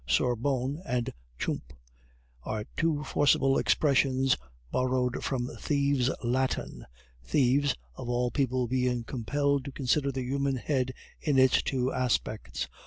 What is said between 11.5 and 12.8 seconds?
two aspects.